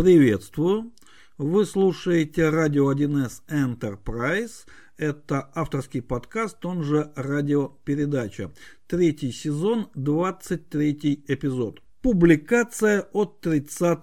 [0.00, 0.92] Приветствую!
[1.36, 4.64] Вы слушаете радио 1С Enterprise.
[4.96, 8.50] Это авторский подкаст, он же радиопередача.
[8.86, 11.82] Третий сезон, 23 эпизод.
[12.00, 13.98] Публикация от 30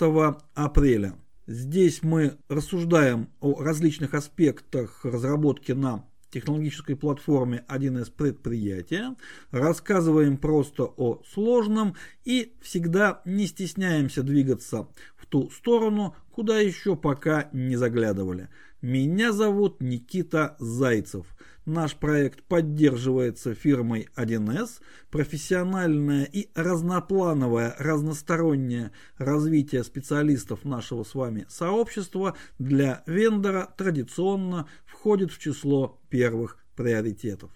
[0.53, 1.15] апреля.
[1.47, 9.15] Здесь мы рассуждаем о различных аспектах разработки на технологической платформе 1С предприятия,
[9.51, 11.95] рассказываем просто о сложном
[12.25, 18.49] и всегда не стесняемся двигаться в ту сторону, куда еще пока не заглядывали.
[18.81, 21.25] Меня зовут Никита Зайцев.
[21.65, 24.79] Наш проект поддерживается фирмой 1С.
[25.09, 34.67] Профессиональное и разноплановое, разностороннее развитие специалистов нашего с вами сообщества для вендора традиционно
[34.99, 37.51] входит в число первых приоритетов.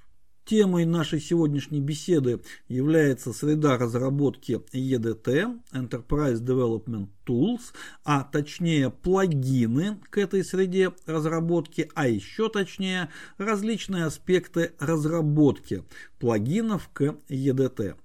[0.45, 7.62] Темой нашей сегодняшней беседы является среда разработки EDT, Enterprise Development Tools,
[8.04, 15.84] а точнее плагины к этой среде разработки, а еще точнее различные аспекты разработки
[16.20, 17.96] плагинов к EDT.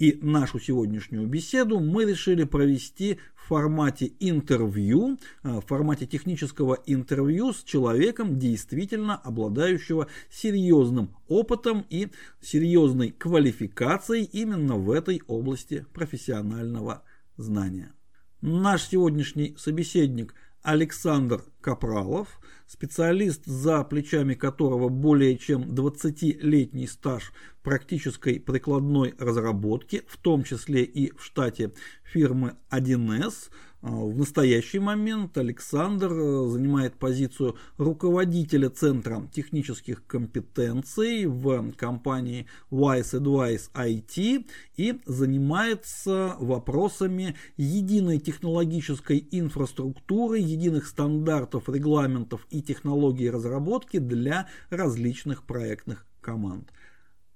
[0.00, 7.52] И нашу сегодняшнюю беседу мы решили провести в формате интервью, э, в формате технического интервью
[7.52, 12.08] с человеком, действительно обладающего серьезным опытом и
[12.40, 17.02] серьезной квалификацией именно в этой области профессионального
[17.36, 17.92] знания.
[18.40, 29.14] Наш сегодняшний собеседник– Александр Капралов, специалист, за плечами которого более чем 20-летний стаж практической прикладной
[29.18, 31.72] разработки, в том числе и в штате
[32.04, 41.72] фирмы 1С, а, в настоящий момент Александр э, занимает позицию руководителя Центра технических компетенций в
[41.72, 53.30] компании Wise Advice IT и занимается вопросами единой технологической инфраструктуры, единых стандартов, регламентов и технологий
[53.30, 56.70] разработки для различных проектных команд.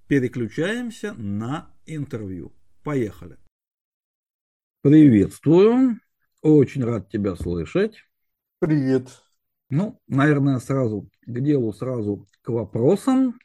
[0.08, 2.52] Переключаемся на интервью.
[2.82, 3.38] Поехали.
[4.82, 5.98] Приветствую.
[6.44, 8.04] Очень рад тебя слышать.
[8.58, 9.08] Привет.
[9.70, 13.38] Ну, наверное, сразу к делу, сразу к вопросам.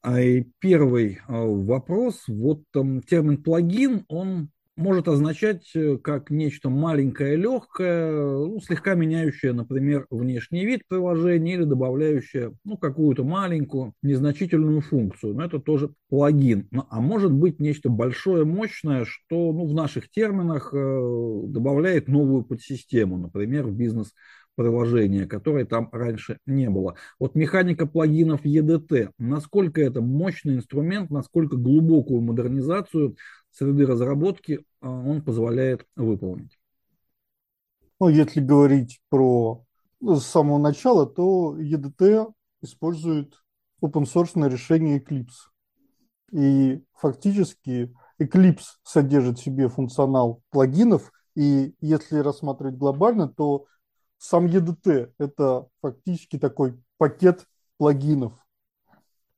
[0.00, 2.22] А и первый а, вопрос.
[2.28, 9.52] Вот там термин плагин, он может означать э, как нечто маленькое, легкое, ну, слегка меняющее,
[9.52, 15.34] например, внешний вид приложения или добавляющее ну, какую-то маленькую, незначительную функцию.
[15.34, 16.68] Но это тоже плагин.
[16.70, 22.44] Ну, а может быть нечто большое, мощное, что ну, в наших терминах э, добавляет новую
[22.44, 24.12] подсистему, например, в бизнес
[24.60, 26.96] приложения, которой там раньше не было.
[27.18, 33.16] Вот механика плагинов EDT, насколько это мощный инструмент, насколько глубокую модернизацию
[33.50, 36.58] среды разработки а, он позволяет выполнить.
[37.98, 39.64] Ну, если говорить про
[40.00, 43.34] ну, с самого начала, то EDT использует
[43.82, 45.50] open source решение Eclipse.
[46.32, 53.66] И фактически Eclipse содержит в себе функционал плагинов, и если рассматривать глобально, то
[54.18, 57.46] сам EDT– это фактически такой пакет
[57.78, 58.34] плагинов.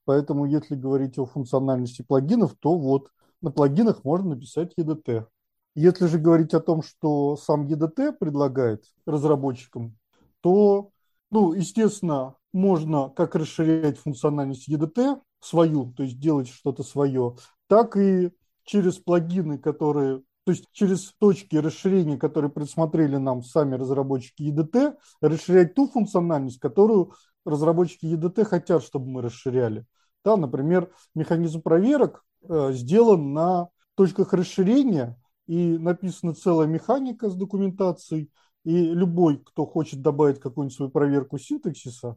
[0.05, 3.09] Поэтому, если говорить о функциональности плагинов, то вот
[3.43, 5.27] на плагинах можно написать EDT.
[5.75, 9.97] Если же говорить о том, что сам EDT предлагает разработчикам,
[10.41, 10.91] то,
[11.31, 17.37] ну, естественно, можно как расширять функциональность EDT свою, то есть делать что-то свое,
[17.67, 18.31] так и
[18.65, 25.75] через плагины, которые то есть через точки расширения, которые предусмотрели нам сами разработчики EDT, расширять
[25.75, 27.13] ту функциональность, которую
[27.45, 29.85] разработчики EDT хотят, чтобы мы расширяли.
[30.25, 38.31] Да, например, механизм проверок сделан на точках расширения, и написана целая механика с документацией,
[38.65, 42.17] и любой, кто хочет добавить какую-нибудь свою проверку синтаксиса,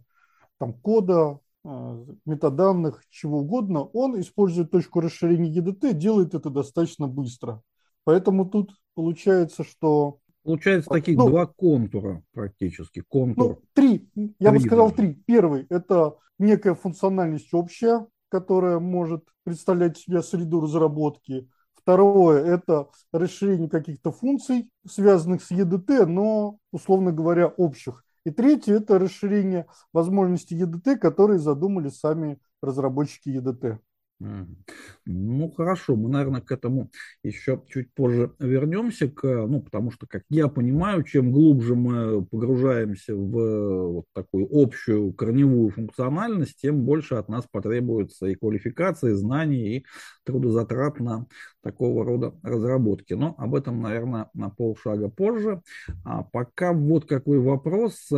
[0.59, 7.61] там кода, э, метаданных, чего угодно, он использует точку расширения EDT, делает это достаточно быстро.
[8.03, 10.19] Поэтому тут получается, что...
[10.43, 13.01] Получается таких ну, два контура практически.
[13.01, 13.49] Контур.
[13.49, 14.07] Ну, три.
[14.39, 14.97] Я три бы сказал даже.
[14.97, 15.23] три.
[15.25, 18.05] Первый– это некая функциональность общая,
[18.39, 21.49] которая может представлять себя среду разработки.
[21.73, 28.03] Второе– это расширение каких-то функций, связанных с EDT, но, условно говоря, общих.
[28.25, 33.79] И третье– это расширение возможностей EDT, которые задумали сами разработчики EDT.
[34.19, 36.89] Ну, хорошо, мы, наверное, к этому
[37.21, 43.13] еще чуть позже вернемся, к, ну, потому что, как я понимаю, чем глубже мы погружаемся
[43.13, 49.77] в вот такую общую корневую функциональность, тем больше от нас потребуется и квалификации, и знаний,
[49.77, 49.85] и
[50.23, 51.27] трудозатрат на
[51.61, 53.13] такого рода разработки.
[53.13, 55.61] Но об этом, наверное, на полшага позже.
[56.05, 58.09] А пока вот какой вопрос.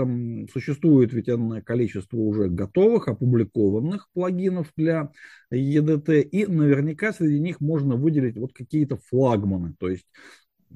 [0.52, 5.12] Существует ведь энное количество уже готовых, опубликованных плагинов для
[5.52, 10.06] EDT, и наверняка среди них можно выделить вот какие-то флагманы, то есть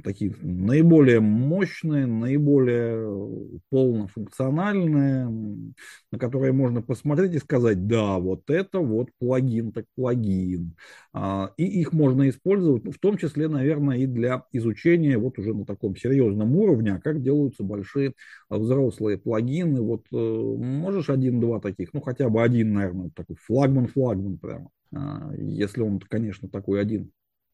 [0.04, 5.28] такие наиболее мощные, наиболее полнофункциональные,
[6.12, 10.76] на которые можно посмотреть и сказать, да, вот это вот плагин, так плагин.
[11.14, 15.66] А, и их можно использовать, в том числе, наверное, и для изучения вот уже на
[15.66, 18.14] таком серьезном уровне, а как делаются большие
[18.50, 19.82] взрослые плагины.
[19.82, 24.70] Вот э, можешь один-два таких, ну хотя бы один, наверное, такой флагман-флагман прямо.
[24.94, 27.12] А, если он, конечно, такой один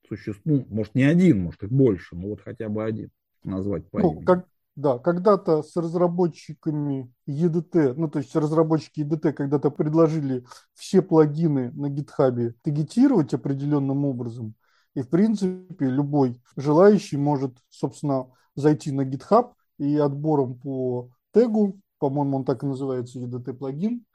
[0.08, 3.10] существует, ну, может не один, может их больше, но вот хотя бы один
[3.44, 4.46] назвать по ну, Как,
[4.76, 11.88] да, когда-то с разработчиками EDT, ну то есть разработчики EDT когда-то предложили все плагины на
[11.88, 14.56] GitHub тагетировать определенным образом,
[14.94, 22.38] и в принципе любой желающий может, собственно, зайти на GitHub и отбором по тегу, по-моему,
[22.38, 24.06] он так и называется, EDT плагин,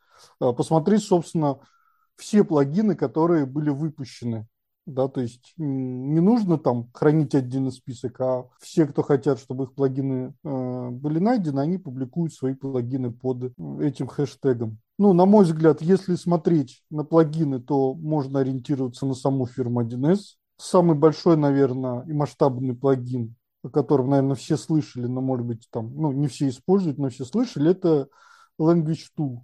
[0.40, 1.58] а, посмотреть, собственно,
[2.16, 4.46] все плагины, которые были выпущены
[4.86, 9.74] да, то есть не нужно там хранить отдельный список, а все, кто хотят, чтобы их
[9.74, 14.78] плагины э, были найдены, они публикуют свои плагины под этим хэштегом.
[14.98, 20.36] Ну, на мой взгляд, если смотреть на плагины, то можно ориентироваться на саму фирму 1С.
[20.56, 25.94] Самый большой, наверное, и масштабный плагин, о котором, наверное, все слышали, но, может быть, там,
[25.94, 28.08] ну, не все используют, но все слышали, это
[28.60, 29.38] Language Tool.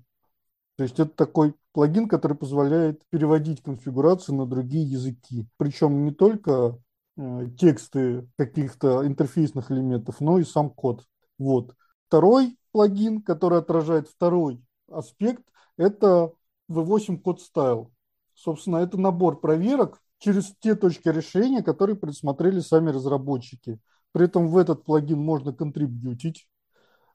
[0.76, 5.46] То есть это такой плагин, который позволяет переводить конфигурацию на другие языки.
[5.58, 6.76] Причем не только
[7.16, 11.04] э, тексты каких-то интерфейсных элементов, но и сам код.
[11.38, 11.76] Вот.
[12.08, 14.60] Второй плагин, который отражает второй
[14.90, 15.44] аспект,
[15.76, 16.32] это
[16.68, 17.92] V8 Code Style.
[18.34, 23.78] Собственно, это набор проверок через те точки решения, которые предусмотрели сами разработчики.
[24.10, 26.48] При этом в этот плагин можно контрибьютить.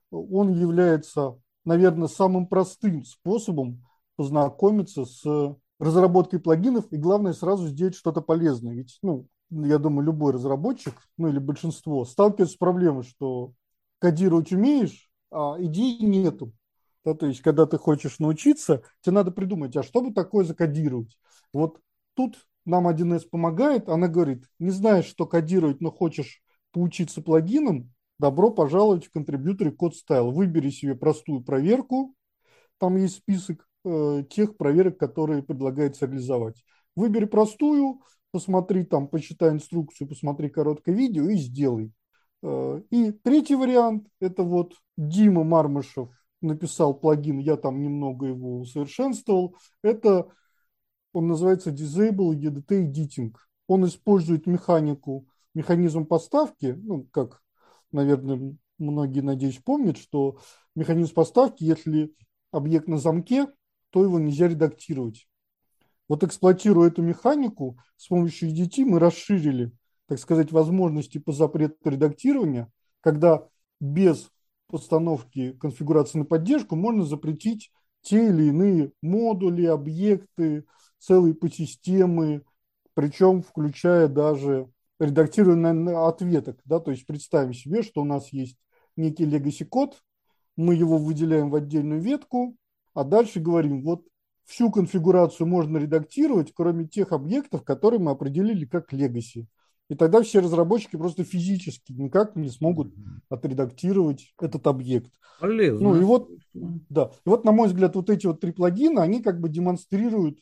[0.10, 8.22] Он является наверное, самым простым способом познакомиться с разработкой плагинов и, главное, сразу сделать что-то
[8.22, 8.74] полезное.
[8.74, 13.54] Ведь, ну, я думаю, любой разработчик, ну или большинство, сталкивается с проблемой, что
[14.00, 16.54] кодировать умеешь, а идей нету.
[17.06, 21.18] Да, то есть, когда ты хочешь научиться, тебе надо придумать, а что бы такое закодировать.
[21.52, 21.80] Вот
[22.14, 28.52] тут нам 1С помогает, она говорит, не знаешь, что кодировать, но хочешь поучиться плагинам, добро
[28.52, 30.32] пожаловать в контрибьюторе код стайл.
[30.32, 32.16] Выбери себе простую проверку,
[32.78, 36.64] там есть список тех проверок, которые предлагается реализовать.
[36.96, 38.02] Выбери простую,
[38.32, 41.92] посмотри там, почитай инструкцию, посмотри короткое видео и сделай.
[42.44, 46.10] Э, и третий вариант, это вот Дима Мармышев
[46.42, 49.56] написал плагин, я там немного его усовершенствовал.
[49.82, 50.28] Это
[51.14, 53.34] он называется Disable EDT Editing.
[53.68, 57.42] Он использует механику, механизм поставки, ну, как
[57.92, 60.40] наверное, многие, надеюсь, помнят, что
[60.76, 62.14] механизм поставки, если
[62.52, 63.48] объект на замке,
[63.94, 65.28] то его нельзя редактировать.
[66.10, 69.72] Вот эксплуатируя эту механику, с помощью EDT мы расширили,
[70.08, 73.48] так сказать, возможности по запрету редактирования, когда
[73.80, 74.32] без
[74.68, 80.66] постановки конфигурации на поддержку можно запретить те или иные модули, объекты,
[80.98, 82.42] целые подсистемы,
[82.96, 84.68] причем включая даже
[85.00, 86.60] редактирование ответок.
[86.66, 86.80] Да?
[86.80, 88.58] То есть представим себе, что у нас есть
[88.96, 90.02] некий legacy код,
[90.56, 92.58] мы его выделяем в отдельную ветку,
[92.94, 94.04] а дальше говорим, вот
[94.46, 99.46] всю конфигурацию можно редактировать, кроме тех объектов, которые мы определили как legacy.
[99.90, 102.94] И тогда все разработчики просто физически никак не смогут
[103.30, 105.12] отредактировать этот объект.
[105.40, 105.90] Полезно.
[105.90, 107.12] Ну и вот, да.
[107.26, 110.40] И вот, на мой взгляд, вот эти вот три плагина, они как бы демонстрируют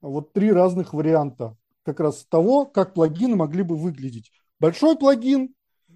[0.00, 4.30] вот три разных варианта как раз того, как плагины могли бы выглядеть.
[4.60, 5.54] Большой плагин,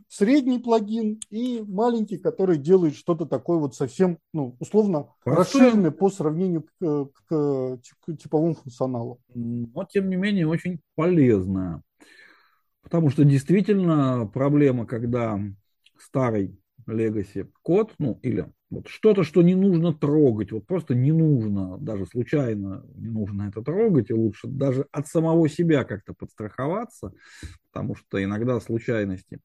[0.08, 6.62] средний плагин и маленький, который делает что-то такое вот совсем, ну, условно, расширенное по сравнению
[6.62, 9.20] к, к, к типовому функционалу.
[9.34, 11.82] Но, тем не менее, очень полезное.
[12.82, 15.38] Потому что действительно проблема, когда
[15.98, 21.78] старый legacy код, ну, или вот что-то, что не нужно трогать, вот просто не нужно,
[21.78, 27.12] даже случайно не нужно это трогать, и лучше даже от самого себя как-то подстраховаться,
[27.72, 29.40] потому что иногда случайности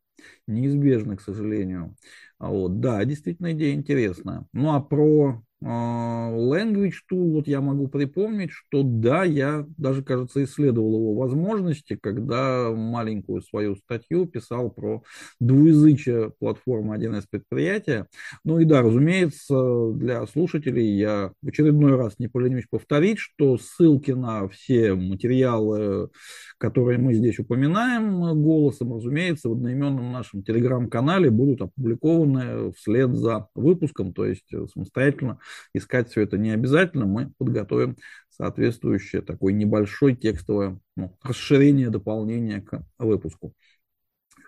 [0.48, 1.96] неизбежны, к сожалению.
[2.40, 4.46] Вот, да, действительно идея интересная.
[4.54, 10.96] Ну а про Language Tool, вот я могу припомнить, что да, я даже, кажется, исследовал
[10.96, 15.04] его возможности, когда маленькую свою статью писал про
[15.40, 18.08] двуязычие платформы 1С предприятия.
[18.44, 24.12] Ну и да, разумеется, для слушателей я в очередной раз не поленюсь повторить, что ссылки
[24.12, 26.10] на все материалы,
[26.58, 34.14] которые мы здесь упоминаем голосом, разумеется, в одноименном нашем телеграм-канале будут опубликованы вслед за выпуском,
[34.14, 35.40] то есть самостоятельно
[35.74, 37.98] искать все это не обязательно, мы подготовим
[38.30, 43.54] соответствующее такое небольшое текстовое ну, расширение, дополнение к выпуску.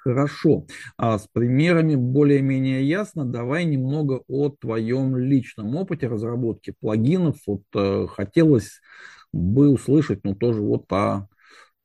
[0.05, 0.67] Хорошо.
[0.97, 3.25] А с примерами более-менее ясно.
[3.25, 7.37] Давай немного о твоем личном опыте разработки плагинов.
[7.47, 8.81] Вот э, хотелось
[9.33, 11.27] бы услышать, ну, тоже вот о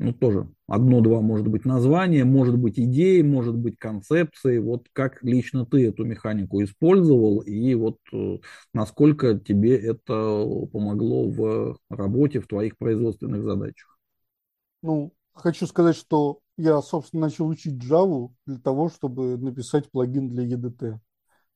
[0.01, 4.57] ну, тоже одно-два, может быть, названия, может быть, идеи, может быть, концепции.
[4.57, 8.39] Вот как лично ты эту механику использовал и вот э,
[8.73, 13.99] насколько тебе это помогло в работе, в твоих производственных задачах?
[14.81, 20.47] Ну, хочу сказать, что я, собственно, начал учить Java для того, чтобы написать плагин для
[20.47, 20.79] EDT.
[20.79, 20.99] То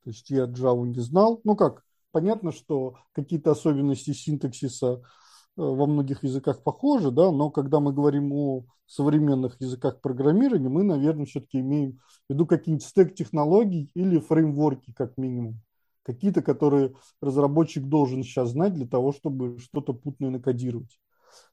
[0.05, 1.41] есть я Java не знал.
[1.45, 5.01] Ну как, понятно, что какие-то особенности синтаксиса
[5.57, 11.27] во многих языках похожи, да, но когда мы говорим о современных языках программирования, мы, наверное,
[11.27, 15.61] все-таки имеем в виду какие-нибудь стек технологий или фреймворки, как минимум.
[16.03, 21.01] Какие-то, которые разработчик должен сейчас знать для того, чтобы что-то путное накодировать.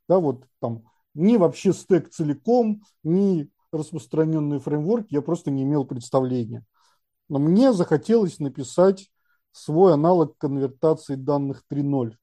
[0.09, 6.65] Да, вот там ни вообще стек целиком, ни распространенные фреймворки, я просто не имел представления.
[7.29, 9.09] Но мне захотелось написать
[9.51, 12.17] свой аналог конвертации данных 3.0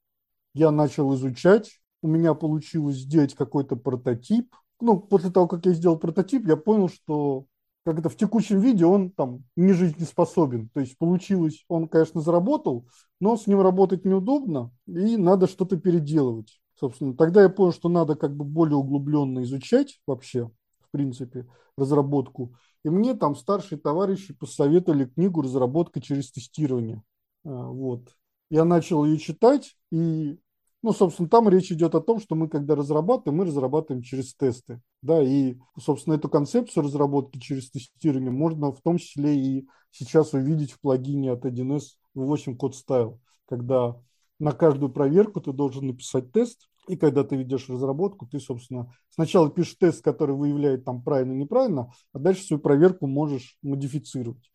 [0.58, 4.54] я начал изучать, у меня получилось сделать какой-то прототип.
[4.80, 7.46] Ну, после того, как я сделал прототип, я понял, что
[7.84, 10.68] как это в текущем виде он там не жизнеспособен.
[10.74, 12.86] То есть получилось, он, конечно, заработал,
[13.20, 16.60] но с ним работать неудобно, и надо что-то переделывать.
[16.78, 20.50] Собственно, тогда я понял, что надо как бы более углубленно изучать вообще,
[20.80, 21.46] в принципе,
[21.76, 22.54] разработку.
[22.84, 27.02] И мне там старшие товарищи посоветовали книгу «Разработка через тестирование».
[27.44, 28.14] А, вот.
[28.50, 30.38] Я начал ее читать, и
[30.82, 34.80] ну, собственно, там речь идет о том, что мы, когда разрабатываем, мы разрабатываем через тесты.
[35.02, 40.72] Да, и, собственно, эту концепцию разработки через тестирование можно в том числе и сейчас увидеть
[40.72, 43.18] в плагине от 1С V8 Code Style,
[43.48, 43.96] когда
[44.38, 49.50] на каждую проверку ты должен написать тест, и когда ты ведешь разработку, ты, собственно, сначала
[49.50, 54.50] пишешь тест, который выявляет там правильно и неправильно, а дальше свою проверку можешь модифицировать.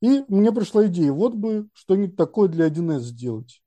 [0.00, 3.62] И мне пришла идея, вот бы что-нибудь такое для 1С сделать.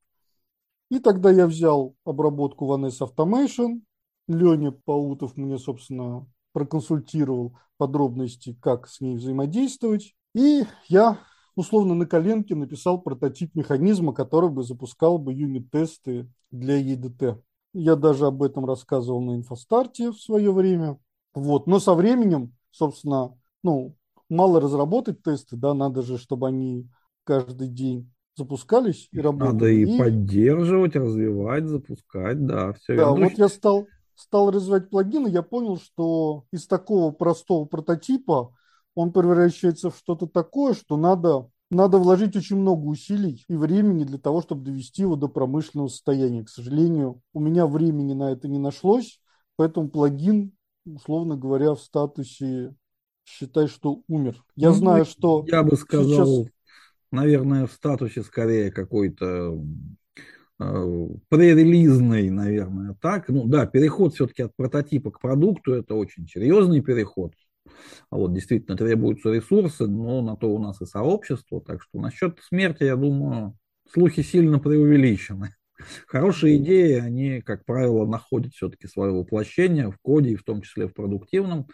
[0.92, 3.82] И тогда я взял обработку NS Automation.
[4.28, 10.14] Леня Паутов мне, собственно, проконсультировал подробности, как с ней взаимодействовать.
[10.36, 11.18] И я
[11.56, 17.42] условно на коленке написал прототип механизма, который бы запускал бы юнит-тесты для EDT.
[17.72, 21.00] Я даже об этом рассказывал на инфостарте в свое время.
[21.34, 21.68] Вот.
[21.68, 23.34] Но со временем, собственно,
[23.64, 23.96] ну,
[24.28, 26.90] мало разработать тесты, да, надо же, чтобы они
[27.24, 29.54] каждый день запускались и работали.
[29.54, 33.26] Надо и, и поддерживать, развивать, запускать, да, все Да, верно.
[33.26, 38.54] вот я стал, стал развивать плагины, я понял, что из такого простого прототипа
[38.96, 44.18] он превращается в что-то такое, что надо, надо вложить очень много усилий и времени для
[44.18, 46.44] того, чтобы довести его до промышленного состояния.
[46.44, 49.22] К сожалению, у меня времени на это не нашлось,
[49.56, 50.54] поэтому плагин,
[50.86, 52.76] условно говоря, в статусе
[53.24, 54.44] считай, что умер.
[54.56, 56.52] Я ну, знаю, что я бы сказал, сейчас
[57.12, 59.58] наверное, в статусе скорее какой-то
[60.60, 63.30] э, пререлизный, наверное, так.
[63.30, 67.34] Ну да, переход все-таки от прототипа к продукту– это очень серьезный переход.
[68.10, 71.62] А вот действительно требуются ресурсы, но на то у нас и сообщество.
[71.62, 73.58] Так что насчет смерти, я думаю,
[73.92, 75.56] слухи сильно преувеличены.
[76.08, 80.88] Хорошие идеи, они, как правило, находят все-таки свое воплощение в коде, и в том числе
[80.88, 81.68] в продуктивном.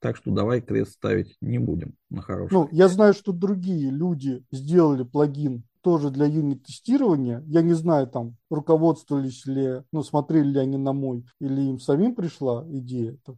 [0.00, 2.54] Так что давай крест ставить не будем на хороший.
[2.54, 7.42] Ну, я знаю, что другие люди сделали плагин тоже для юнит-тестирования.
[7.46, 12.14] Я не знаю, там, руководствовались ли, ну, смотрели ли они на мой, или им самим
[12.14, 13.18] пришла идея.
[13.24, 13.36] Тут,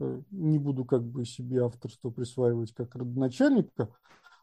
[0.00, 3.88] э, не буду как бы себе авторство присваивать как родоначальника.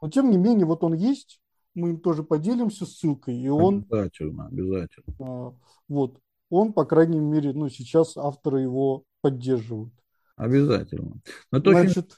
[0.02, 1.42] Но, тем не менее, вот он есть,
[1.74, 3.88] мы им тоже поделимся ссылкой, и он...
[3.90, 5.16] Обязательно, обязательно.
[5.20, 5.54] А,
[5.88, 9.94] вот, он, по крайней мере, ну, сейчас авторы его поддерживают.
[10.40, 11.20] Обязательно.
[11.52, 11.98] Но это Значит...
[11.98, 12.10] очень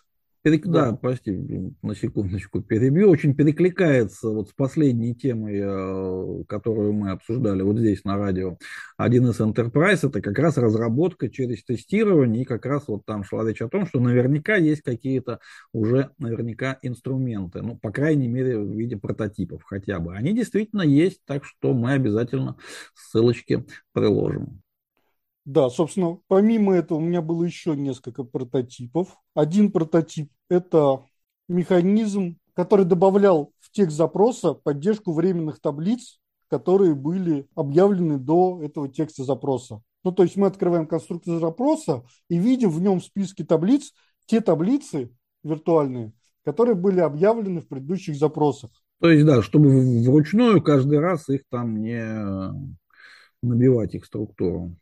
[0.44, 0.66] Перек...
[0.66, 0.90] Да.
[0.90, 1.32] да, прости,
[1.84, 3.12] на секундочку перебью.
[3.12, 8.58] Очень перекликается вот с последней темой, э, которую мы обсуждали вот здесь на радио.
[9.00, 13.62] 1С Enterprise– это как раз разработка через тестирование, и как раз вот там шла речь
[13.62, 15.40] о том, что наверняка есть какие-то
[15.74, 20.16] уже наверняка инструменты, ну, по крайней мере, в виде прототипов хотя бы.
[20.16, 22.58] Они действительно есть, так что мы обязательно
[22.96, 23.64] ссылочки
[23.94, 24.64] приложим.
[25.46, 29.18] Да, собственно, помимо этого у меня было еще несколько прототипов.
[29.34, 31.04] Один прототип– это
[31.48, 39.24] механизм, который добавлял в текст запроса поддержку временных таблиц, которые были объявлены до этого текста
[39.24, 39.82] запроса.
[40.04, 43.94] Ну, то есть мы открываем конструктор запроса и видим в нем в списке таблиц
[44.26, 45.12] те таблицы
[45.44, 48.72] виртуальные, которые были объявлены в предыдущих запросах.
[49.00, 52.04] То есть, да, чтобы вручную каждый раз их там не
[53.42, 54.76] набивать их структуру.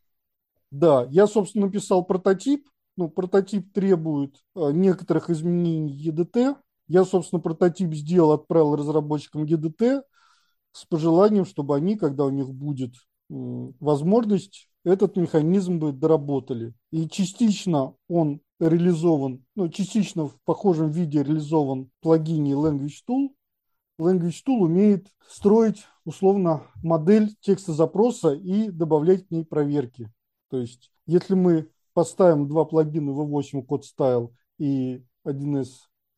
[0.71, 2.67] Да, я, собственно, написал прототип.
[2.97, 6.55] Ну, прототип требует э, некоторых изменений EDT.
[6.87, 10.01] Я, собственно, прототип сделал, отправил разработчикам EDT
[10.71, 12.93] с пожеланием, чтобы они, когда у них будет
[13.29, 16.73] возможность, этот механизм бы доработали.
[16.91, 23.29] И частично он реализован, ну, частично в похожем виде реализован в плагине Language Tool.
[23.99, 30.09] Language Tool умеет строить условно модель текста запроса и добавлять к ней проверки.
[30.49, 35.69] То есть, если мы поставим два плагина V8 Code Style и 1С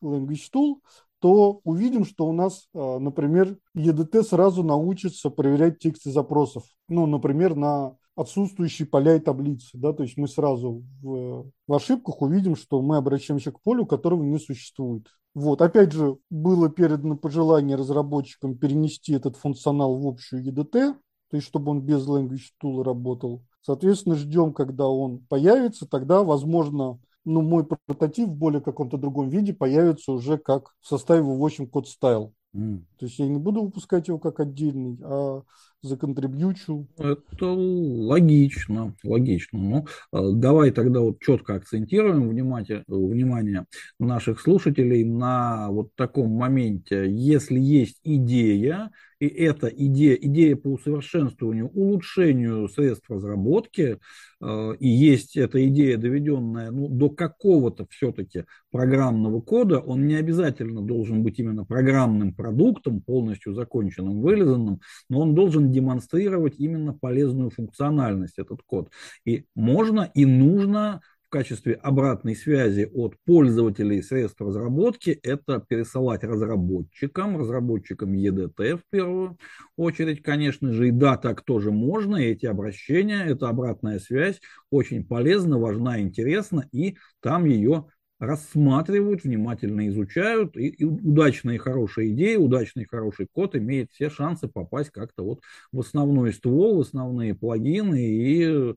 [0.02, 0.76] Language Tool,
[1.20, 6.64] то увидим, что у нас, а, например, EDT сразу научится проверять тексты запросов.
[6.88, 9.70] Ну, например, на отсутствующие поля и таблицы.
[9.78, 9.92] Да?
[9.92, 14.38] То есть мы сразу в, в ошибках увидим, что мы обращаемся к полю, которого не
[14.38, 15.06] существует.
[15.34, 15.62] Вот.
[15.62, 20.94] Опять же, было передано пожелание разработчикам перенести этот функционал в общую EDT,
[21.30, 23.42] то есть чтобы он без Language Tool работал.
[23.62, 29.54] Соответственно, ждем, когда он появится, тогда, возможно, ну, мой прототип в более каком-то другом виде
[29.54, 32.32] появится уже как в составе V8 Code Style.
[32.54, 32.80] Mm.
[32.98, 35.42] То есть я не буду выпускать его как отдельный, а
[35.80, 36.86] законтрибьючу.
[36.98, 39.58] Это логично, логично.
[39.58, 43.66] Ну, э, давай тогда вот четко акцентируем внимание, внимание
[43.98, 47.10] наших слушателей на вот таком моменте.
[47.10, 48.90] Если есть идея,
[49.22, 54.00] и эта идея, идея по усовершенствованию, улучшению средств разработки,
[54.40, 60.82] э, и есть эта идея, доведенная ну, до какого-то все-таки программного кода, он не обязательно
[60.82, 68.40] должен быть именно программным продуктом, полностью законченным, вылизанным, но он должен демонстрировать именно полезную функциональность,
[68.40, 68.90] этот код.
[69.24, 71.00] И можно и нужно
[71.32, 79.38] качестве обратной связи от пользователей средств разработки это пересылать разработчикам, разработчикам EDT в первую
[79.76, 80.88] очередь, конечно же.
[80.88, 82.16] И да, так тоже можно.
[82.16, 84.40] И эти обращения, эта обратная связь
[84.70, 87.86] очень полезна, важна, интересна, и там ее
[88.22, 94.46] рассматривают, внимательно изучают, и, и удачная и хорошая идея, удачный хороший код имеет все шансы
[94.46, 95.40] попасть как-то вот
[95.72, 98.74] в основной ствол, в основные плагины и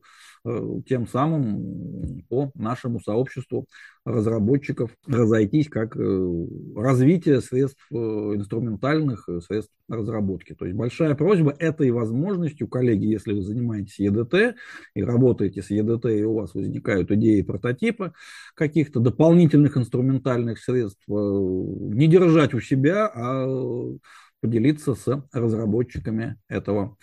[0.86, 3.66] тем самым по нашему сообществу
[4.04, 10.54] разработчиков разойтись как э, развитие средств э, инструментальных, э, средств разработки.
[10.54, 14.54] То есть большая просьба этой возможностью, коллеги, если вы занимаетесь EDT
[14.94, 18.12] и работаете с EDT, и у вас возникают идеи прототипа
[18.54, 23.46] каких-то дополнительных инструментальных средств, не держать у себя, а
[24.40, 26.96] поделиться с разработчиками этого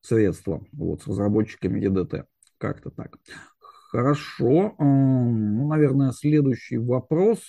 [0.00, 2.24] средства, вот, с разработчиками EDT.
[2.58, 3.16] Как-то так.
[3.90, 4.74] Хорошо.
[4.78, 7.40] Ну, наверное, следующий вопрос,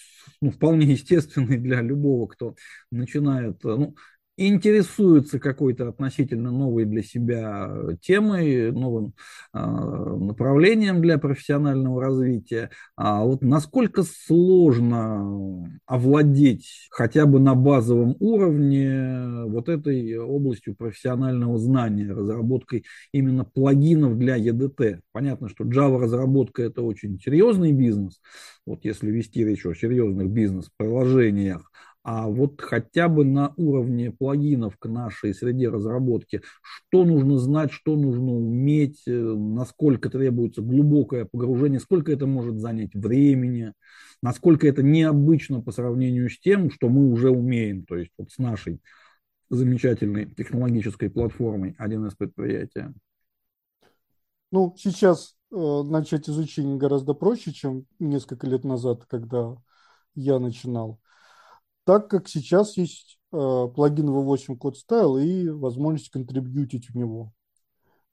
[0.42, 2.56] ну, вполне естественный для любого, кто
[2.92, 3.96] начинает, ну,
[4.48, 7.72] интересуется какой-то относительно новой для себя
[8.02, 9.14] темой, новым
[9.54, 12.70] э, направлением для профессионального развития.
[12.96, 22.12] А вот насколько сложно овладеть хотя бы на базовом уровне вот этой областью профессионального знания,
[22.12, 25.02] разработкой именно плагинов для EDT?
[25.12, 28.22] Понятно, что Java разработка это очень серьезный бизнес.
[28.66, 31.70] Вот если вести речь о серьезных бизнес-приложениях,
[32.12, 37.96] а вот хотя бы на уровне плагинов к нашей среде разработки, что нужно знать, что
[37.96, 43.74] нужно уметь, э, насколько требуется глубокое погружение, сколько это может занять времени,
[44.24, 48.40] насколько это необычно по сравнению с тем, что мы уже умеем, то есть вот с
[48.40, 48.82] нашей
[49.52, 52.92] замечательной технологической платформой 1С предприятия.
[54.52, 59.58] Ну, сейчас э, начать изучение гораздо проще, чем несколько лет назад, когда
[60.16, 61.00] я начинал
[61.86, 63.38] так как сейчас есть э,
[63.74, 67.34] плагин V8 Code Style и возможность контрибьютить в него.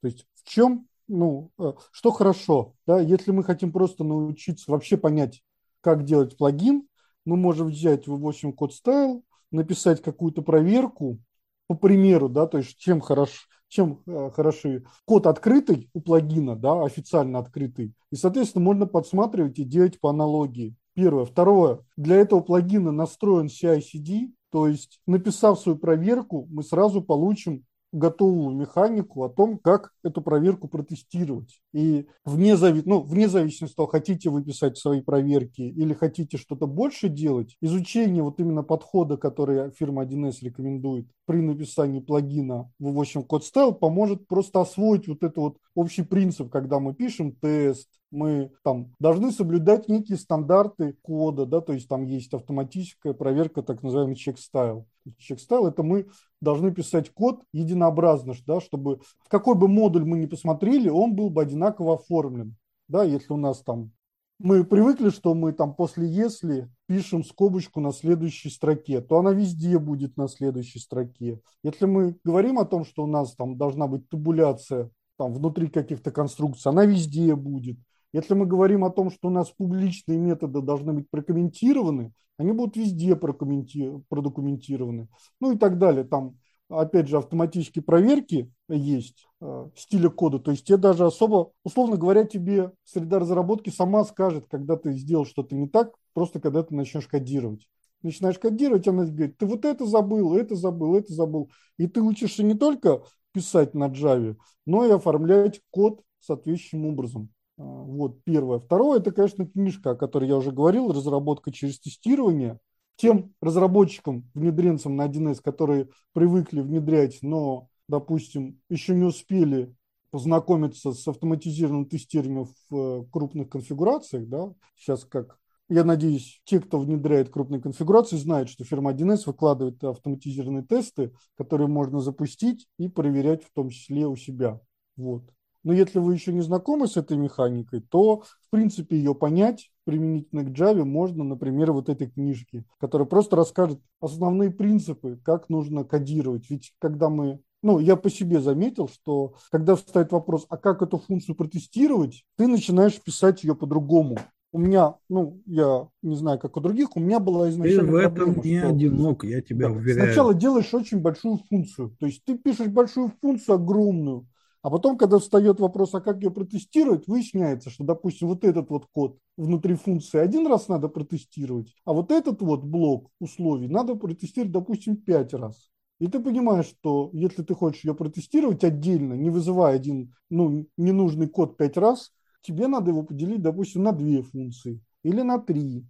[0.01, 4.97] То есть в чем, ну, э, что хорошо, да, если мы хотим просто научиться вообще
[4.97, 5.43] понять,
[5.81, 6.87] как делать плагин,
[7.25, 11.19] мы можем взять V8 код style, написать какую-то проверку,
[11.67, 16.83] по примеру, да, то есть чем хорош, чем э, хороши код открытый у плагина, да,
[16.83, 20.75] официально открытый, и, соответственно, можно подсматривать и делать по аналогии.
[20.97, 21.25] Первое.
[21.25, 21.85] Второе.
[21.95, 27.65] Для этого плагина настроен CI-CD, то есть, написав свою проверку, мы сразу получим
[27.97, 31.59] готовую механику о том, как эту проверку протестировать.
[31.73, 32.83] И вне, зави...
[32.85, 37.57] ну, вне зависимости от того, хотите вы писать свои проверки или хотите что-то больше делать,
[37.61, 43.73] изучение вот именно подхода, который фирма 1С рекомендует при написании плагина в V8 Code Style,
[43.73, 49.31] поможет просто освоить вот этот вот общий принцип, когда мы пишем тест, мы там должны
[49.31, 54.85] соблюдать некие стандарты кода, да, то есть там есть автоматическая проверка, так называемый check style.
[55.19, 56.07] Check style это мы
[56.41, 61.29] должны писать код единообразно, да, чтобы в какой бы модуль мы ни посмотрели, он был
[61.29, 62.55] бы одинаково оформлен.
[62.87, 63.91] Да, если у нас там
[64.39, 69.79] мы привыкли, что мы там после если пишем скобочку на следующей строке, то она везде
[69.79, 71.41] будет на следующей строке.
[71.63, 76.11] Если мы говорим о том, что у нас там должна быть табуляция там внутри каких-то
[76.11, 77.77] конструкций, она везде будет.
[78.13, 82.77] Если мы говорим о том, что у нас публичные методы должны быть прокомментированы, они будут
[82.77, 85.07] везде продокументированы.
[85.41, 86.03] Ну и так далее.
[86.03, 86.37] Там,
[86.69, 90.39] опять же, автоматические проверки есть э, стиля кода.
[90.39, 95.25] То есть тебе даже особо, условно говоря, тебе среда разработки сама скажет, когда ты сделал
[95.25, 97.67] что-то не так, просто когда ты начнешь кодировать.
[98.03, 101.49] Начинаешь кодировать, она говорит, ты вот это забыл, это забыл, это забыл.
[101.77, 107.29] И ты учишься не только писать на Java, но и оформлять код соответствующим образом.
[107.57, 108.59] А, вот первое.
[108.59, 112.59] Второе, это, конечно, книжка, о которой я уже говорил, разработка через тестирование.
[112.95, 119.73] Тем разработчикам, внедренцам на 1С, которые привыкли внедрять, но, допустим, еще не успели
[120.09, 125.37] познакомиться с автоматизированным тестированием в э, крупных конфигурациях, да, сейчас как
[125.69, 131.67] я надеюсь, те, кто внедряет крупные конфигурации, знают, что фирма 1С выкладывает автоматизированные тесты, которые
[131.67, 134.61] можно запустить и проверять в том числе у себя.
[134.95, 135.23] Вот.
[135.67, 140.45] Но если вы еще не знакомы с этой механикой, то, в принципе, ее понять применительно
[140.45, 146.49] к Java можно, например, вот этой книжки, которая просто расскажет основные принципы, как нужно кодировать.
[146.49, 150.99] Ведь когда мы ну, я по себе заметил, что когда встает вопрос, а как эту
[150.99, 154.17] функцию протестировать, ты начинаешь писать ее по-другому.
[154.53, 157.95] У меня, ну, я не знаю, как у других, у меня была изначально Ты в
[157.95, 158.69] этом проблема, не что...
[158.69, 160.05] одинок, я тебя да, уверяю.
[160.05, 164.25] Сначала делаешь очень большую функцию, то есть ты пишешь большую функцию огромную,
[164.67, 168.85] а потом, когда встает вопрос, а как ее протестировать, выясняется, что, допустим, вот этот вот
[168.91, 174.51] код внутри функции один раз надо протестировать, а вот этот вот блок условий надо протестировать,
[174.51, 175.69] допустим, пять раз.
[175.99, 181.29] И ты понимаешь, что если ты хочешь ее протестировать отдельно, не вызывая один ну, ненужный
[181.29, 185.85] код пять раз, тебе надо его поделить, допустим, на две функции или на три.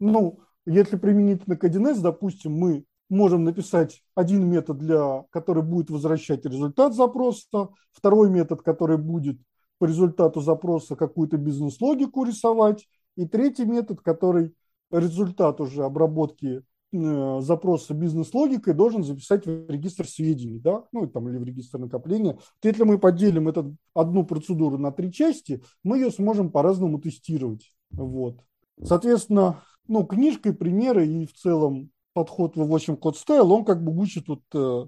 [0.00, 6.44] Ну, если применительно к 1С, допустим, мы можем написать один метод, для, который будет возвращать
[6.44, 9.38] результат запроса, второй метод, который будет
[9.78, 14.54] по результату запроса какую-то бизнес-логику рисовать, и третий метод, который
[14.90, 21.38] результат уже обработки э, запроса бизнес-логикой должен записать в регистр сведений, да, ну там или
[21.38, 22.38] в регистр накопления.
[22.60, 27.72] То если мы поделим эту одну процедуру на три части, мы ее сможем по-разному тестировать.
[27.90, 28.40] Вот.
[28.82, 33.94] Соответственно, ну, книжкой примеры и в целом подход в 8 код стайл, он как бы
[33.94, 34.86] учит, вот, э,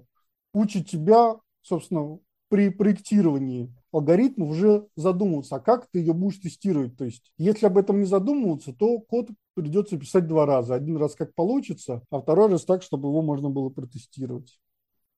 [0.53, 2.17] учит тебя, собственно,
[2.49, 6.97] при проектировании алгоритма уже задумываться, а как ты ее будешь тестировать.
[6.97, 10.75] То есть, если об этом не задумываться, то код придется писать два раза.
[10.75, 14.57] Один раз как получится, а второй раз так, чтобы его можно было протестировать.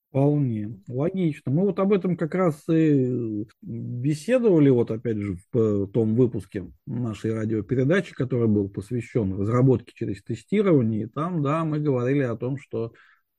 [0.09, 0.79] Вполне.
[0.87, 1.51] Логично.
[1.51, 7.31] Мы вот об этом как раз и беседовали, вот опять же, в том выпуске нашей
[7.31, 11.03] радиопередачи, который был посвящен разработке через тестирование.
[11.03, 12.93] И там, да, мы говорили о том, что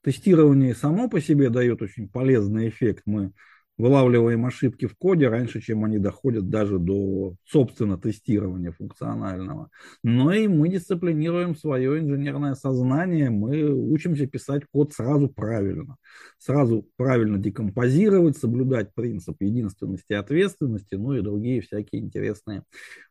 [0.04, 3.02] тестирование само по себе дает очень полезный эффект.
[3.04, 3.33] Мы
[3.81, 9.71] вылавливаем ошибки в коде раньше, чем они доходят даже до, собственно, тестирования функционального.
[10.03, 15.97] Но и мы дисциплинируем свое инженерное сознание, мы учимся писать код сразу правильно.
[16.38, 22.62] Сразу правильно декомпозировать, соблюдать принцип единственности и ответственности, ну и другие всякие интересные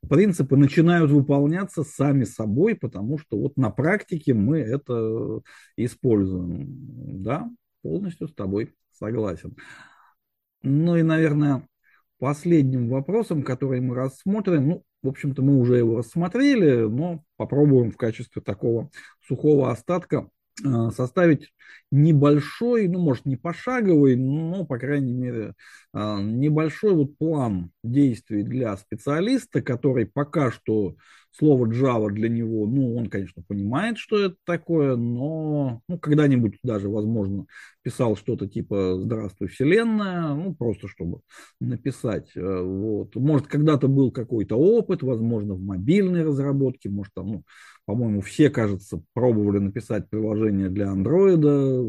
[0.08, 5.42] принципы начинают выполняться сами собой, потому что вот на практике мы это
[5.78, 6.68] используем.
[7.24, 7.50] Да,
[7.82, 9.56] полностью с тобой согласен.
[10.62, 11.68] Ну и, наверное,
[12.20, 17.98] последним вопросом, который мы рассмотрим, ну, в общем-то, мы уже его рассмотрели, но попробуем в
[17.98, 18.90] качестве такого
[19.26, 20.30] сухого остатка
[20.64, 21.54] э, составить
[21.92, 25.54] небольшой, ну, может, не пошаговый, но, по крайней мере,
[25.94, 30.96] э, небольшой вот план действий для специалиста, который пока что
[31.32, 36.90] слово Java для него, ну, он, конечно, понимает, что это такое, но ну, когда-нибудь даже,
[36.90, 37.46] возможно,
[37.82, 41.22] писал что-то типа «Здравствуй, Вселенная», ну, просто чтобы
[41.60, 42.32] написать.
[42.36, 43.16] Э, вот.
[43.16, 47.44] Может, когда-то был какой-то опыт, возможно, в мобильной разработке, может, там, ну,
[47.86, 51.84] по-моему, все, кажется, пробовали написать приложение для андроида,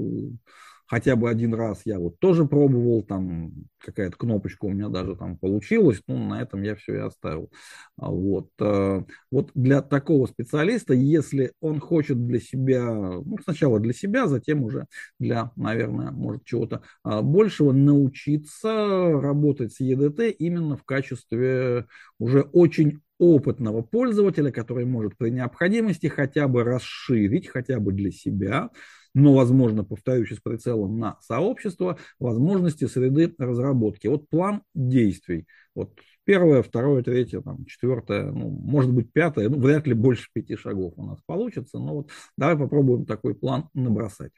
[0.90, 5.38] хотя бы один раз я вот тоже пробовал, там какая-то кнопочка у меня даже там
[5.38, 7.48] получилась, ну, на этом я все и оставил.
[7.96, 8.48] А вот.
[8.60, 14.64] Э, вот для такого специалиста, если он хочет для себя, ну, сначала для себя, затем
[14.64, 14.86] уже
[15.20, 21.86] для, наверное, может, чего-то а, большего, научиться работать с EDT именно в качестве
[22.18, 28.70] уже очень опытного пользователя, который может при необходимости хотя бы расширить, хотя бы для себя,
[29.14, 34.06] но, возможно, повторюсь, с прицелом на сообщество, возможности среды разработки.
[34.06, 35.46] Вот план действий.
[35.74, 35.92] Вот
[36.24, 40.94] первое, второе, третье, там, четвертое, ну, может быть, пятое, ну, вряд ли больше пяти шагов
[40.96, 44.32] у нас получится, но вот давай попробуем такой план набросать.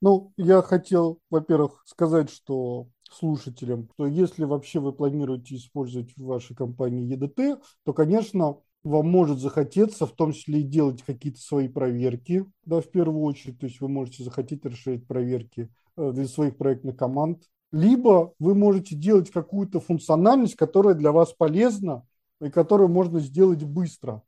[0.00, 6.56] Ну, я хотел, во-первых, сказать, что слушателям, что если вообще вы планируете использовать в вашей
[6.56, 12.44] компании EDT, то, конечно, вам может захотеться в том числе и делать какие-то свои проверки,
[12.64, 16.96] да, в первую очередь, то есть вы можете захотеть расширить проверки э, для своих проектных
[16.96, 22.06] команд, либо вы можете делать какую-то функциональность, которая для вас полезна
[22.40, 24.22] и которую можно сделать быстро.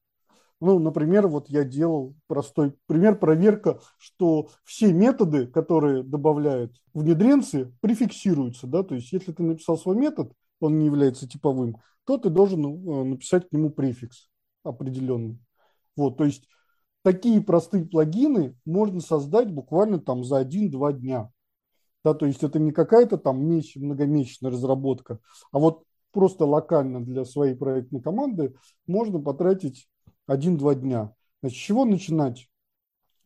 [0.60, 8.66] Ну, например, вот я делал простой пример, проверка, что все методы, которые добавляют внедренцы, префиксируются.
[8.66, 8.82] Да?
[8.82, 13.04] То есть, если ты написал свой метод, он не является типовым, то ты должен э,
[13.04, 14.30] написать к нему префикс
[14.64, 15.38] определенный.
[15.96, 16.48] Вот, то есть
[17.02, 21.30] такие простые плагины можно создать буквально там за один-два дня.
[22.02, 25.20] Да, то есть это не какая-то там месяц, многомесячная разработка,
[25.52, 28.54] а вот просто локально для своей проектной команды
[28.86, 29.88] можно потратить
[30.26, 31.12] один-два дня.
[31.40, 32.48] Значит, с чего начинать?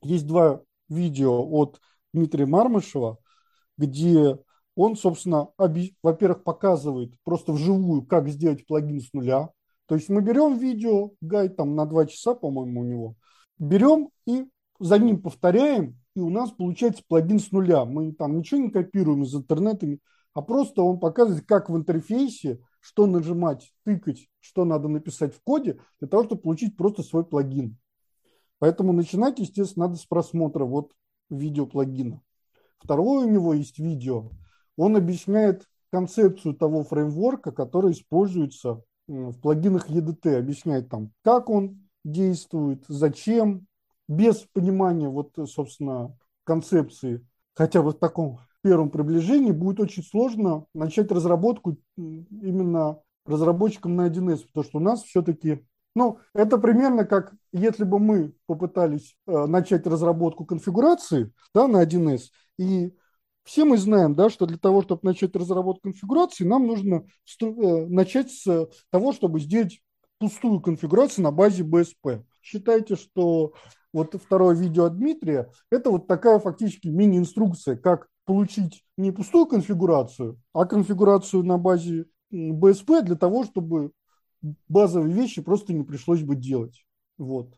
[0.02, 1.80] Есть два видео от
[2.12, 3.18] Дмитрия Мармышева,
[3.76, 4.38] где
[4.76, 5.48] он, собственно,
[6.02, 9.50] во-первых, показывает просто вживую, как сделать плагин с нуля.
[9.88, 13.14] То есть мы берем видео, гайд там на два часа, по-моему, у него,
[13.58, 14.46] берем и
[14.78, 17.86] за ним повторяем, и у нас получается плагин с нуля.
[17.86, 19.86] Мы там ничего не копируем из интернета,
[20.34, 25.80] а просто он показывает, как в интерфейсе, что нажимать, тыкать, что надо написать в коде,
[26.00, 27.78] для того, чтобы получить просто свой плагин.
[28.58, 30.92] Поэтому начинать, естественно, надо с просмотра вот
[31.30, 32.20] видео плагина.
[32.78, 34.30] Второе у него есть видео.
[34.76, 42.84] Он объясняет концепцию того фреймворка, который используется в плагинах EDT, объясняет там, как он действует,
[42.88, 43.66] зачем,
[44.06, 51.10] без понимания вот, собственно, концепции, хотя бы в таком первом приближении будет очень сложно начать
[51.10, 57.84] разработку именно разработчикам на 1С, потому что у нас все-таки, ну, это примерно как если
[57.84, 62.94] бы мы попытались э, начать разработку конфигурации да, на 1С, и
[63.48, 67.06] все мы знаем, да, что для того, чтобы начать разработку конфигурации, нам нужно
[67.40, 69.80] э, начать с того, чтобы сделать
[70.18, 72.24] пустую конфигурацию на базе BSP.
[72.42, 73.54] Считайте, что
[73.90, 80.38] вот второе видео от Дмитрия, это вот такая фактически мини-инструкция, как получить не пустую конфигурацию,
[80.52, 83.92] а конфигурацию на базе BSP для того, чтобы
[84.68, 86.84] базовые вещи просто не пришлось бы делать.
[87.16, 87.54] Вот.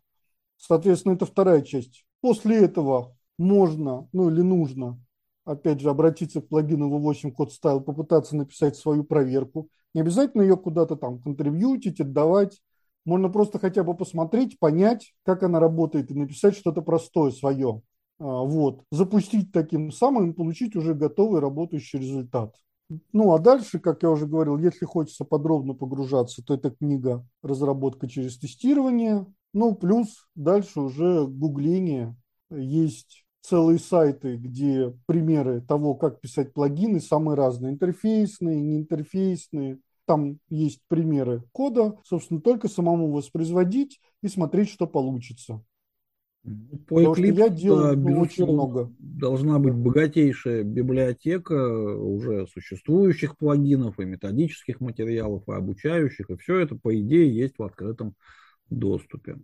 [0.57, 2.07] Соответственно, это вторая часть.
[2.21, 5.01] После этого можно, ну или нужно
[5.45, 9.69] опять же, обратиться к плагину V8 Code Style, попытаться написать свою проверку.
[9.95, 12.61] Не обязательно ее куда-то там контрибьютить, отдавать.
[13.05, 17.83] Можно просто хотя бы посмотреть, понять, как она работает и написать что-то простое свое.
[18.19, 18.83] А, вот.
[18.91, 22.55] Запустить таким самым получить уже готовый работающий результат.
[23.13, 28.09] Ну, а дальше, как я уже говорил, если хочется подробно погружаться, то это книга «Разработка
[28.09, 29.27] через тестирование».
[29.53, 32.17] Ну, плюс дальше уже гугление.
[32.51, 39.79] Есть целые сайты, где примеры того, как писать плагины, самые разные, интерфейсные, неинтерфейсные.
[40.07, 45.63] Там есть примеры кода, собственно, только самому воспроизводить и смотреть, что получится.
[46.89, 48.91] По Eclipse, я делаю ну, очень много.
[48.99, 56.77] Должна быть богатейшая библиотека уже существующих плагинов и методических материалов, и обучающих, и все это,
[56.77, 58.15] по идее, есть в открытом
[58.71, 59.37] доступе.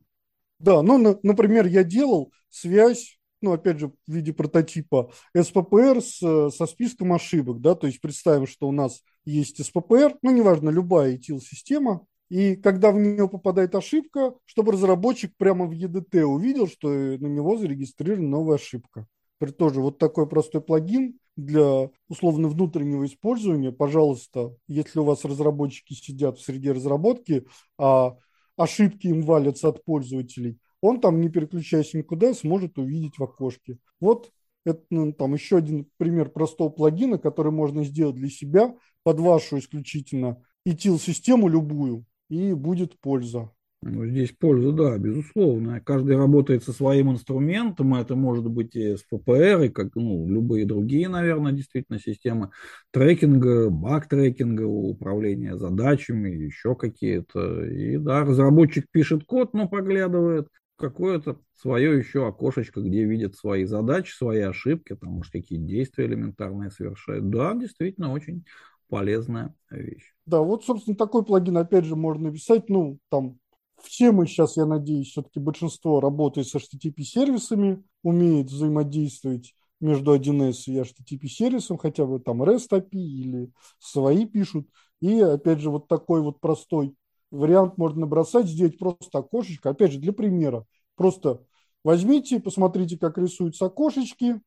[0.59, 6.67] Да, ну, например, я делал связь ну, опять же, в виде прототипа СППР с, со
[6.67, 12.07] списком ошибок, да, то есть представим, что у нас есть СППР, ну, неважно, любая ETL-система,
[12.29, 17.57] и когда в нее попадает ошибка, чтобы разработчик прямо в EDT увидел, что на него
[17.57, 19.07] зарегистрирована новая ошибка.
[19.39, 23.71] Теперь тоже вот такой простой плагин для условно внутреннего использования.
[23.71, 27.47] Пожалуйста, если у вас разработчики сидят в среде разработки,
[27.79, 28.17] а
[28.57, 33.79] ошибки им валятся от пользователей, он там, не переключаясь никуда, сможет увидеть в окошке.
[34.01, 34.31] Вот
[34.65, 39.59] это ну, там еще один пример простого плагина, который можно сделать для себя под вашу
[39.59, 43.51] исключительно ETL-систему любую, и будет польза.
[43.83, 45.81] Ну, здесь польза, да, безусловно.
[45.81, 50.67] Каждый работает со своим инструментом, это может быть и с PPR, и как ну, любые
[50.67, 52.51] другие, наверное, действительно системы
[52.91, 57.65] трекинга, баг-трекинга, управления задачами, еще какие-то.
[57.67, 64.13] И да, разработчик пишет код, но поглядывает какое-то свое еще окошечко, где видит свои задачи,
[64.13, 67.29] свои ошибки, там, может, какие действия элементарные совершает.
[67.31, 68.45] Да, действительно, очень
[68.89, 70.15] полезная вещь.
[70.27, 73.39] Да, вот, собственно, такой плагин, опять же, можно написать, ну, там,
[73.83, 80.79] все мы сейчас, я надеюсь, все-таки большинство работает с HTTP-сервисами, умеет взаимодействовать между 1С и
[80.79, 84.69] HTTP-сервисом, хотя бы там REST API или свои пишут.
[85.01, 86.95] И, опять же, вот такой вот простой
[87.37, 89.71] вариант можно набросать, сделать просто окошечко.
[89.71, 90.67] Опять же, для примера.
[90.97, 91.45] Просто
[91.85, 94.41] возьмите, посмотрите, как рисуются окошечки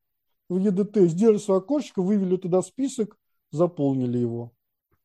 [0.49, 3.17] в EDT, сделали свое окошечко, вывели туда список,
[3.52, 4.54] заполнили его.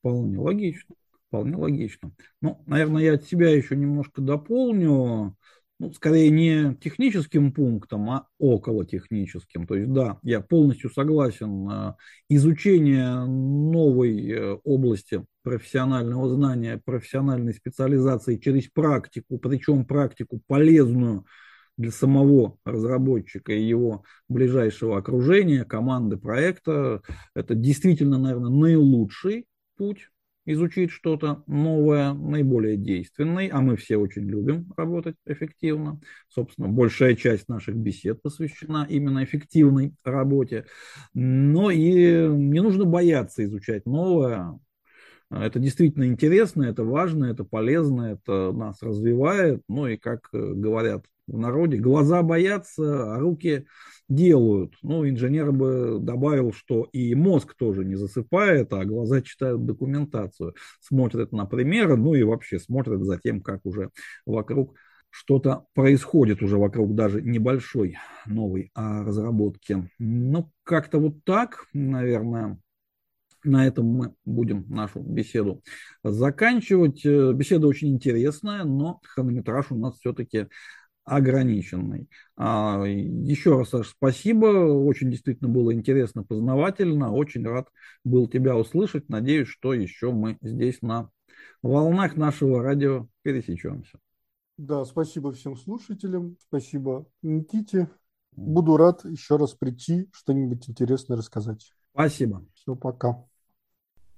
[0.01, 0.94] Вполне логично.
[1.29, 2.12] Вполне логично.
[2.40, 5.37] Ну, наверное, я от себя еще немножко дополню.
[5.81, 9.66] Ну, скорее не техническим пунктом, а около техническим.
[9.66, 11.68] То есть, да, я полностью согласен.
[11.68, 11.94] Э,
[12.29, 21.24] изучение новой э, области профессионального знания, профессиональной специализации через практику, причем практику полезную
[21.76, 27.02] для самого разработчика и его ближайшего окружения, команды проекта,
[27.35, 30.09] это действительно, наверное, наилучший путь
[30.46, 36.00] изучить что-то новое, наиболее действенный, а мы все очень любим работать эффективно.
[36.28, 40.66] Собственно, большая часть наших бесед посвящена именно эффективной работе.
[41.14, 44.59] Но и не нужно бояться изучать новое.
[45.40, 49.62] Это действительно интересно, это важно, это полезно, это нас развивает.
[49.68, 53.66] Ну и, как говорят в народе, глаза боятся, а руки
[54.09, 54.75] делают.
[54.83, 61.33] Ну, инженер бы добавил, что и мозг тоже не засыпает, а глаза читают документацию, смотрят
[61.33, 63.90] на примеры, ну и вообще смотрят за тем, как уже
[64.27, 64.75] вокруг
[65.11, 69.88] что-то происходит уже вокруг даже небольшой новой а, разработки.
[69.99, 72.59] Ну, как-то вот так, наверное,
[73.44, 75.62] на этом мы будем нашу беседу
[76.02, 77.04] заканчивать.
[77.04, 80.48] Э, беседа очень интересная, но хронометраж у нас все-таки
[81.04, 82.09] ограниченный.
[82.37, 84.46] А, еще раз, Саш, спасибо.
[84.46, 87.12] Очень действительно было интересно, познавательно.
[87.12, 87.68] Очень рад
[88.04, 89.09] был тебя услышать.
[89.09, 91.11] Надеюсь, что еще мы здесь на
[91.62, 93.98] волнах нашего радио пересечемся.
[94.57, 96.37] Да, спасибо всем слушателям.
[96.40, 97.90] Спасибо Никите.
[98.33, 101.72] Буду рад еще раз прийти, что-нибудь интересное рассказать.
[101.92, 102.44] Спасибо.
[102.54, 103.24] Все, пока.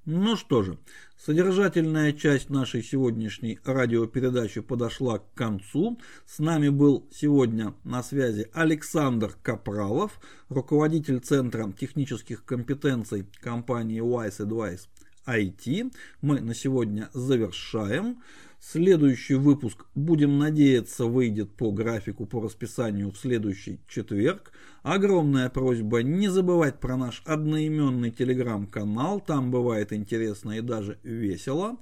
[0.09, 0.79] Ну что же,
[1.19, 5.99] содержательная часть нашей сегодняшней радиопередачи подошла к концу.
[6.25, 14.87] С нами был сегодня на связи Александр Капралов, руководитель Центра технических компетенций компании Wise Advice
[15.27, 15.93] IT.
[16.21, 18.23] Мы на сегодня завершаем.
[18.59, 24.51] Следующий выпуск, будем надеяться, выйдет по графику, по расписанию в следующий четверг.
[24.83, 31.77] Огромная просьба не забывать про наш одноименный телеграм-канал, там бывает интересно и даже весело.